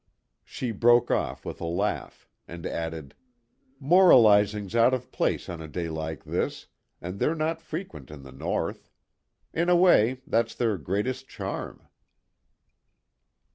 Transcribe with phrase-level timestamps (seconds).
[0.43, 3.13] She broke off with a laugh, and added:
[3.79, 6.65] "Moralising's out of place on a day like this,
[6.99, 8.89] and they're not frequent in the North.
[9.53, 11.87] In a way, that's their greatest charm."